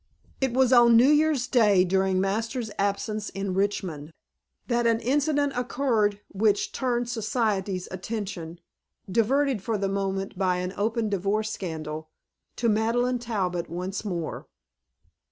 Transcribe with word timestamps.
It 0.41 0.51
was 0.51 0.73
on 0.73 0.97
New 0.97 1.11
Year's 1.11 1.45
Day, 1.45 1.85
during 1.85 2.19
Masters' 2.19 2.71
absence 2.79 3.29
in 3.29 3.53
Richmond, 3.53 4.11
that 4.65 4.87
an 4.87 4.99
incident 4.99 5.53
occurred 5.55 6.21
which 6.29 6.71
turned 6.71 7.07
Society's 7.07 7.87
attention, 7.91 8.59
diverted 9.11 9.61
for 9.61 9.77
the 9.77 9.87
moment 9.89 10.35
by 10.39 10.55
an 10.57 10.73
open 10.75 11.07
divorce 11.07 11.51
scandal, 11.53 12.09
to 12.55 12.67
Madeleine 12.67 13.19
Talbot 13.19 13.69
once 13.69 14.03
more. 14.03 14.47